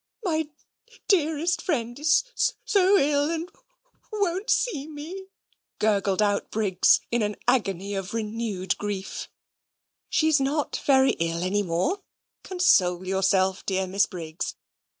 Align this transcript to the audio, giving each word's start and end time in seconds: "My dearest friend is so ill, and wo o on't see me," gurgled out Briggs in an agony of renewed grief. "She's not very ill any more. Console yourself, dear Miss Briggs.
"My 0.23 0.49
dearest 1.07 1.61
friend 1.61 1.99
is 1.99 2.23
so 2.65 2.97
ill, 2.97 3.29
and 3.29 3.47
wo 4.11 4.29
o 4.31 4.35
on't 4.35 4.49
see 4.49 4.87
me," 4.87 5.27
gurgled 5.77 6.23
out 6.23 6.49
Briggs 6.49 7.01
in 7.11 7.21
an 7.21 7.35
agony 7.47 7.93
of 7.93 8.11
renewed 8.11 8.75
grief. 8.79 9.29
"She's 10.09 10.39
not 10.39 10.77
very 10.87 11.11
ill 11.19 11.43
any 11.43 11.61
more. 11.61 12.01
Console 12.41 13.07
yourself, 13.07 13.63
dear 13.67 13.85
Miss 13.85 14.07
Briggs. 14.07 14.55